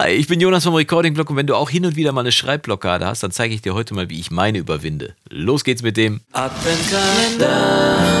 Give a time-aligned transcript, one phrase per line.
[0.00, 2.20] Hi, ich bin Jonas vom Recording Blog und wenn du auch hin und wieder mal
[2.20, 5.16] eine Schreibblockade hast, dann zeige ich dir heute mal, wie ich meine überwinde.
[5.28, 8.17] Los geht's mit dem Adventkalender.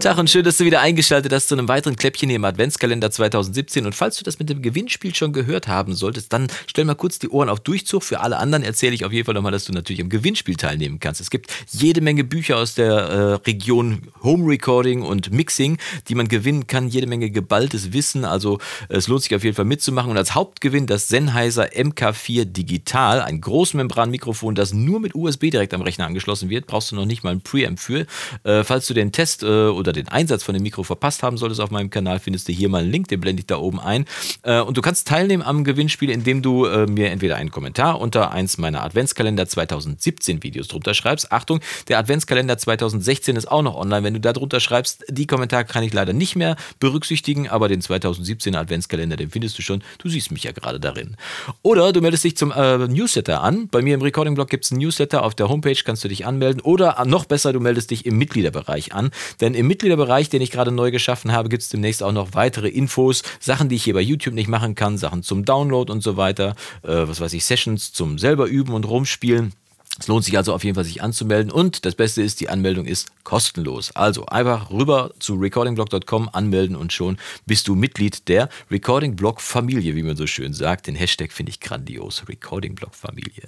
[0.00, 3.10] Tag und schön, dass du wieder eingeschaltet hast zu einem weiteren Kläppchen hier im Adventskalender
[3.10, 3.84] 2017.
[3.84, 7.18] Und falls du das mit dem Gewinnspiel schon gehört haben solltest, dann stell mal kurz
[7.18, 8.04] die Ohren auf Durchzug.
[8.04, 11.00] Für alle anderen erzähle ich auf jeden Fall nochmal, dass du natürlich am Gewinnspiel teilnehmen
[11.00, 11.20] kannst.
[11.20, 15.78] Es gibt jede Menge Bücher aus der äh, Region Home Recording und Mixing,
[16.08, 16.86] die man gewinnen kann.
[16.86, 18.24] Jede Menge geballtes Wissen.
[18.24, 20.12] Also es lohnt sich auf jeden Fall mitzumachen.
[20.12, 25.82] Und als Hauptgewinn das Sennheiser MK4 Digital, ein Großmembranmikrofon, das nur mit USB direkt am
[25.82, 26.68] Rechner angeschlossen wird.
[26.68, 28.06] Brauchst du noch nicht mal ein Preamp für.
[28.44, 31.38] Äh, falls du den Test äh, oder oder den Einsatz von dem Mikro verpasst haben
[31.38, 33.80] solltest auf meinem Kanal, findest du hier mal einen Link, den blende ich da oben
[33.80, 34.04] ein.
[34.42, 38.32] Äh, und du kannst teilnehmen am Gewinnspiel, indem du äh, mir entweder einen Kommentar unter
[38.32, 41.32] eins meiner Adventskalender 2017 Videos drunter schreibst.
[41.32, 44.04] Achtung, der Adventskalender 2016 ist auch noch online.
[44.04, 47.80] Wenn du da drunter schreibst, die Kommentare kann ich leider nicht mehr berücksichtigen, aber den
[47.80, 49.82] 2017 Adventskalender, den findest du schon.
[49.98, 51.16] Du siehst mich ja gerade darin.
[51.62, 53.68] Oder du meldest dich zum äh, Newsletter an.
[53.68, 55.22] Bei mir im Recording-Blog gibt es einen Newsletter.
[55.22, 56.60] Auf der Homepage kannst du dich anmelden.
[56.60, 59.10] Oder noch besser, du meldest dich im Mitgliederbereich an.
[59.40, 62.68] Denn im Mitgliederbereich, den ich gerade neu geschaffen habe, gibt es demnächst auch noch weitere
[62.68, 66.16] Infos, Sachen, die ich hier bei YouTube nicht machen kann, Sachen zum Download und so
[66.16, 69.52] weiter, äh, was weiß ich, Sessions zum selber üben und rumspielen.
[69.98, 71.50] Es lohnt sich also auf jeden Fall, sich anzumelden.
[71.50, 73.90] Und das Beste ist, die Anmeldung ist kostenlos.
[73.94, 80.02] Also einfach rüber zu recordingblog.com anmelden und schon bist du Mitglied der Recordingblog Familie, wie
[80.02, 80.86] man so schön sagt.
[80.86, 82.22] Den Hashtag finde ich grandios.
[82.28, 83.42] Recordingblog Familie.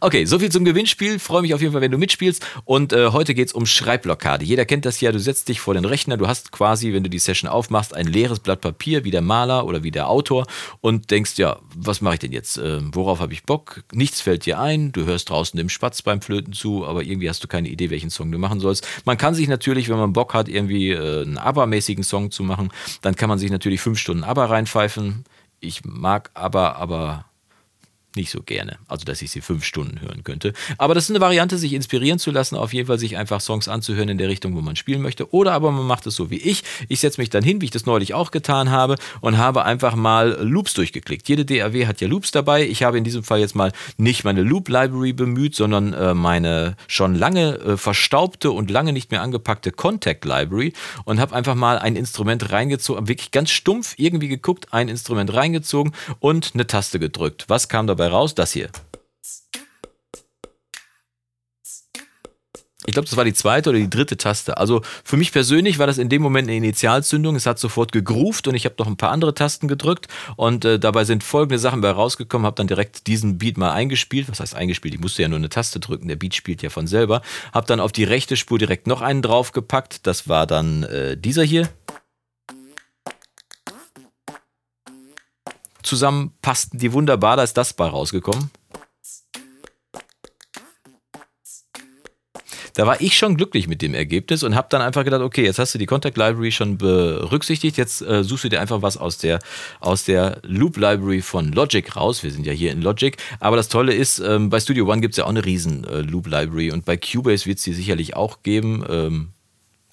[0.00, 1.18] Okay, soviel zum Gewinnspiel.
[1.18, 2.46] Freue mich auf jeden Fall, wenn du mitspielst.
[2.64, 4.44] Und äh, heute geht es um Schreibblockade.
[4.44, 5.10] Jeder kennt das ja.
[5.10, 6.18] Du setzt dich vor den Rechner.
[6.18, 9.64] Du hast quasi, wenn du die Session aufmachst, ein leeres Blatt Papier, wie der Maler
[9.64, 10.46] oder wie der Autor
[10.82, 12.58] und denkst, ja, was mache ich denn jetzt?
[12.58, 13.84] Äh, worauf habe ich Bock?
[13.92, 14.92] Nichts fällt dir ein.
[14.92, 17.90] Du hörst draußen dem Spatz Satz beim Flöten zu, aber irgendwie hast du keine Idee,
[17.90, 18.86] welchen Song du machen sollst.
[19.04, 22.70] Man kann sich natürlich, wenn man Bock hat, irgendwie äh, einen ABBA-mäßigen Song zu machen,
[23.02, 25.24] dann kann man sich natürlich fünf Stunden ABBA reinpfeifen.
[25.60, 27.26] Ich mag ABBA, aber
[28.16, 28.78] nicht so gerne.
[28.88, 30.52] Also, dass ich sie fünf Stunden hören könnte.
[30.78, 33.68] Aber das ist eine Variante, sich inspirieren zu lassen, auf jeden Fall sich einfach Songs
[33.68, 35.32] anzuhören in der Richtung, wo man spielen möchte.
[35.32, 36.62] Oder aber man macht es so wie ich.
[36.88, 39.94] Ich setze mich dann hin, wie ich das neulich auch getan habe, und habe einfach
[39.94, 41.28] mal Loops durchgeklickt.
[41.28, 42.66] Jede DAW hat ja Loops dabei.
[42.66, 46.76] Ich habe in diesem Fall jetzt mal nicht meine Loop Library bemüht, sondern äh, meine
[46.86, 50.72] schon lange äh, verstaubte und lange nicht mehr angepackte Contact Library
[51.04, 55.92] und habe einfach mal ein Instrument reingezogen, wirklich ganz stumpf irgendwie geguckt, ein Instrument reingezogen
[56.20, 57.44] und eine Taste gedrückt.
[57.48, 58.34] Was kam dabei dabei raus?
[58.34, 58.68] Das hier.
[62.86, 64.58] Ich glaube, das war die zweite oder die dritte Taste.
[64.58, 67.34] Also für mich persönlich war das in dem Moment eine Initialzündung.
[67.34, 70.06] Es hat sofort gegruft und ich habe noch ein paar andere Tasten gedrückt
[70.36, 72.44] und äh, dabei sind folgende Sachen bei rausgekommen.
[72.44, 74.28] Habe dann direkt diesen Beat mal eingespielt.
[74.28, 74.92] Was heißt eingespielt?
[74.92, 76.08] Ich musste ja nur eine Taste drücken.
[76.08, 77.22] Der Beat spielt ja von selber.
[77.54, 80.06] Habe dann auf die rechte Spur direkt noch einen draufgepackt.
[80.06, 81.70] Das war dann äh, dieser hier.
[85.84, 88.50] Zusammen passten die wunderbar, da ist das bei rausgekommen.
[92.76, 95.60] Da war ich schon glücklich mit dem Ergebnis und habe dann einfach gedacht, okay, jetzt
[95.60, 99.16] hast du die Contact Library schon berücksichtigt, jetzt äh, suchst du dir einfach was aus
[99.18, 99.38] der,
[99.78, 102.24] aus der Loop Library von Logic raus.
[102.24, 103.16] Wir sind ja hier in Logic.
[103.38, 106.00] Aber das Tolle ist, ähm, bei Studio One gibt es ja auch eine riesen äh,
[106.00, 108.84] Loop Library und bei Cubase wird es die sicherlich auch geben.
[108.88, 109.33] Ähm,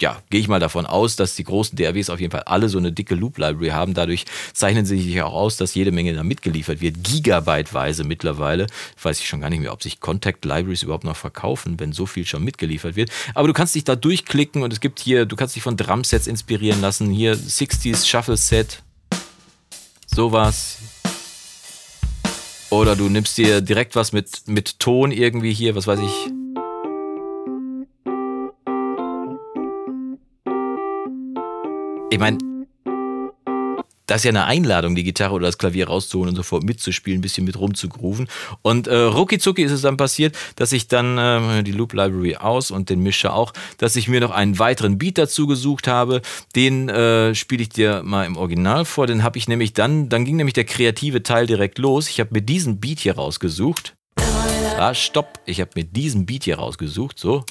[0.01, 2.77] ja, gehe ich mal davon aus, dass die großen DRWs auf jeden Fall alle so
[2.77, 3.93] eine dicke Loop-Library haben.
[3.93, 7.03] Dadurch zeichnen sie sich auch aus, dass jede Menge da mitgeliefert wird.
[7.03, 8.67] Gigabyteweise mittlerweile.
[9.01, 12.05] Weiß ich schon gar nicht mehr, ob sich Contact Libraries überhaupt noch verkaufen, wenn so
[12.05, 13.11] viel schon mitgeliefert wird.
[13.35, 16.27] Aber du kannst dich da durchklicken und es gibt hier, du kannst dich von Drumsets
[16.27, 17.09] inspirieren lassen.
[17.11, 18.81] Hier 60s Shuffle Set.
[20.07, 20.79] Sowas.
[22.71, 26.40] Oder du nimmst dir direkt was mit, mit Ton irgendwie hier, was weiß ich.
[32.11, 32.37] Ich meine,
[34.05, 37.21] das ist ja eine Einladung, die Gitarre oder das Klavier rauszuholen und sofort mitzuspielen, ein
[37.21, 38.27] bisschen mit rumzugrooven.
[38.61, 42.35] Und äh, rucki zucki ist es dann passiert, dass ich dann äh, die Loop Library
[42.35, 46.21] aus und den Mischer auch, dass ich mir noch einen weiteren Beat dazu gesucht habe.
[46.53, 49.07] Den äh, spiele ich dir mal im Original vor.
[49.07, 52.09] Den habe ich nämlich dann, dann ging nämlich der kreative Teil direkt los.
[52.09, 53.95] Ich habe mir diesen Beat hier rausgesucht.
[54.77, 55.39] Ah, stopp.
[55.45, 57.17] Ich habe mir diesen Beat hier rausgesucht.
[57.17, 57.45] So,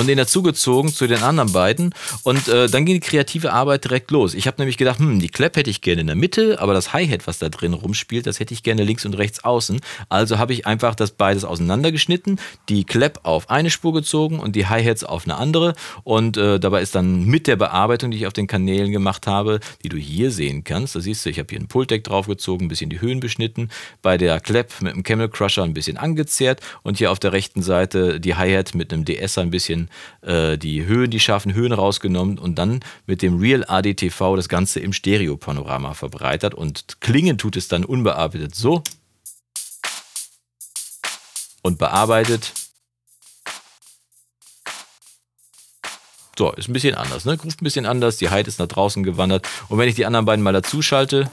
[0.00, 1.94] und den dazugezogen zu den anderen beiden.
[2.22, 4.32] Und äh, dann ging die kreative Arbeit direkt los.
[4.32, 6.94] Ich habe nämlich gedacht, hm, die Clap hätte ich gerne in der Mitte, aber das
[6.94, 9.80] Hi-Hat, was da drin rumspielt, das hätte ich gerne links und rechts außen.
[10.08, 14.66] Also habe ich einfach das beides auseinandergeschnitten, die Clap auf eine Spur gezogen und die
[14.66, 15.74] Hi-Hats auf eine andere.
[16.02, 19.60] Und äh, dabei ist dann mit der Bearbeitung, die ich auf den Kanälen gemacht habe,
[19.82, 22.68] die du hier sehen kannst, da siehst du, ich habe hier ein Pultdeck draufgezogen, ein
[22.68, 23.68] bisschen die Höhen beschnitten,
[24.00, 27.60] bei der Clap mit dem Camel Crusher ein bisschen angezerrt und hier auf der rechten
[27.60, 29.89] Seite die Hi-Hat mit einem DS ein bisschen
[30.22, 34.80] äh, die Höhen, die scharfen Höhen rausgenommen und dann mit dem Real ADTV das Ganze
[34.80, 38.82] im Stereo-Panorama verbreitert und klingen tut es dann unbearbeitet so
[41.62, 42.52] und bearbeitet.
[46.38, 47.38] So, ist ein bisschen anders, ne?
[47.44, 49.46] Ruft ein bisschen anders, die Height ist nach draußen gewandert.
[49.68, 51.30] Und wenn ich die anderen beiden mal dazu schalte,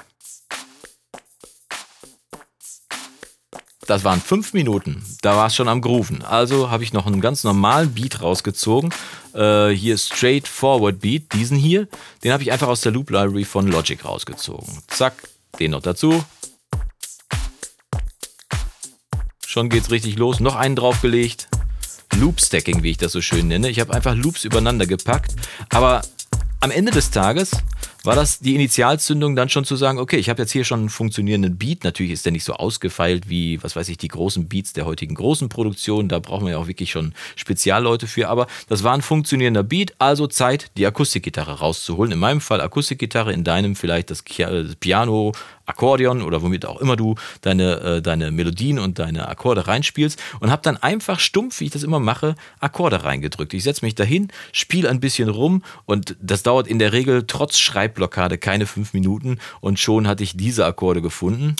[3.87, 5.01] Das waren fünf Minuten.
[5.21, 6.21] Da war es schon am Grooven.
[6.21, 8.93] Also habe ich noch einen ganz normalen Beat rausgezogen.
[9.33, 11.87] Äh, hier Straightforward Beat, diesen hier.
[12.21, 14.67] Den habe ich einfach aus der Loop Library von Logic rausgezogen.
[14.87, 15.13] Zack,
[15.57, 16.21] den noch dazu.
[19.45, 20.41] Schon geht's richtig los.
[20.41, 21.47] Noch einen draufgelegt.
[22.17, 23.69] Loop Stacking, wie ich das so schön nenne.
[23.69, 25.33] Ich habe einfach Loops übereinander gepackt.
[25.69, 26.01] Aber
[26.59, 27.51] am Ende des Tages
[28.07, 30.89] war das die Initialzündung dann schon zu sagen, okay, ich habe jetzt hier schon einen
[30.89, 31.83] funktionierenden Beat.
[31.83, 35.13] Natürlich ist der nicht so ausgefeilt wie, was weiß ich, die großen Beats der heutigen
[35.13, 36.07] großen Produktion.
[36.07, 38.29] Da brauchen wir ja auch wirklich schon Spezialleute für.
[38.29, 42.13] Aber das war ein funktionierender Beat, also Zeit, die Akustikgitarre rauszuholen.
[42.13, 44.23] In meinem Fall Akustikgitarre, in deinem vielleicht das
[44.79, 45.33] Piano,
[45.67, 50.49] Akkordeon oder womit auch immer du deine, äh, deine Melodien und deine Akkorde reinspielst und
[50.49, 53.53] habe dann einfach stumpf, wie ich das immer mache, Akkorde reingedrückt.
[53.53, 57.59] Ich setze mich dahin, spiele ein bisschen rum und das dauert in der Regel trotz
[57.59, 61.55] Schreibblockade keine fünf Minuten und schon hatte ich diese Akkorde gefunden.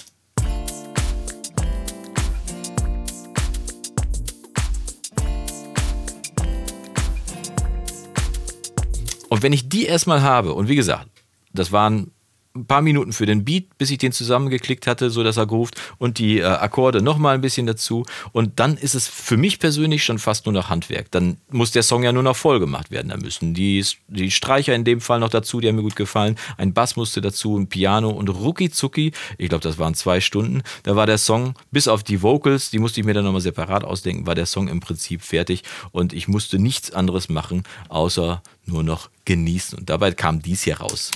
[9.30, 11.09] Und wenn ich die erstmal habe, und wie gesagt,
[11.54, 12.12] das waren
[12.57, 15.75] ein paar Minuten für den Beat, bis ich den zusammengeklickt hatte, so dass er groovt
[15.98, 18.06] und die äh, Akkorde nochmal ein bisschen dazu.
[18.31, 21.12] Und dann ist es für mich persönlich schon fast nur noch Handwerk.
[21.12, 23.09] Dann muss der Song ja nur noch voll gemacht werden.
[23.09, 26.38] Da müssen die, die Streicher in dem Fall noch dazu, die haben mir gut gefallen.
[26.57, 30.63] Ein Bass musste dazu, ein Piano und rucki zucki, ich glaube, das waren zwei Stunden.
[30.83, 33.83] Da war der Song, bis auf die Vocals, die musste ich mir dann nochmal separat
[33.83, 38.83] ausdenken, war der Song im Prinzip fertig und ich musste nichts anderes machen, außer nur
[38.83, 39.80] noch genießen.
[39.80, 41.12] Und dabei kam dies hier raus.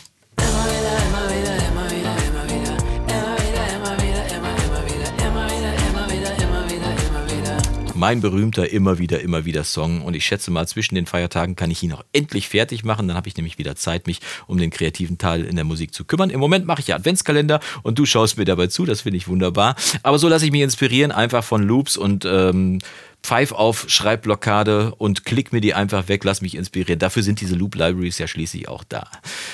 [8.02, 10.02] Mein berühmter immer wieder, immer wieder Song.
[10.02, 13.08] Und ich schätze mal, zwischen den Feiertagen kann ich ihn auch endlich fertig machen.
[13.08, 16.04] Dann habe ich nämlich wieder Zeit, mich um den kreativen Teil in der Musik zu
[16.04, 16.32] kümmern.
[16.32, 18.86] Im Moment mache ich ja Adventskalender und du schaust mir dabei zu.
[18.86, 19.76] Das finde ich wunderbar.
[20.02, 22.80] Aber so lasse ich mich inspirieren, einfach von Loops und ähm,
[23.24, 27.00] pfeif auf Schreibblockade und klick mir die einfach weg, lass mich inspirieren.
[27.00, 29.08] Dafür sind diese Loop Libraries ja schließlich auch da.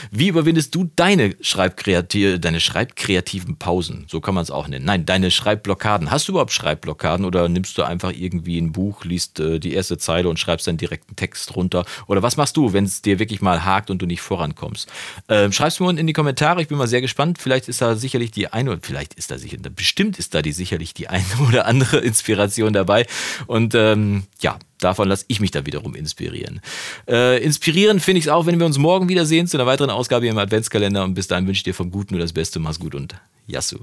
[0.10, 4.06] Wie überwindest du deine, Schreibkreativ deine schreibkreativen Pausen?
[4.08, 4.86] So kann man es auch nennen.
[4.86, 6.12] Nein, deine Schreibblockaden.
[6.12, 9.98] Hast du überhaupt Schreibblockaden oder nimmst du einfach irgendwie ein Buch, liest äh, die erste
[9.98, 11.86] Zeile und schreibst dann direkt einen Text runter?
[12.08, 14.90] Oder was machst du, wenn es dir wirklich mal hakt und du nicht vorankommst?
[15.28, 16.62] Ähm, schreib's mir unten in die Kommentare.
[16.62, 17.38] Ich bin mal sehr gespannt.
[17.40, 20.94] Vielleicht ist da sicherlich die eine, vielleicht ist da sicher, bestimmt ist da die sicherlich
[20.94, 23.06] die eine oder andere Inspiration dabei.
[23.46, 26.62] Und und ähm, ja, davon lasse ich mich da wiederum inspirieren.
[27.08, 30.28] Äh, inspirieren finde ich es auch, wenn wir uns morgen wiedersehen zu einer weiteren Ausgabe
[30.28, 31.04] im Adventskalender.
[31.04, 32.60] Und bis dahin wünsche ich dir vom Guten nur das Beste.
[32.60, 33.16] Mach's gut und
[33.48, 33.80] Yassou.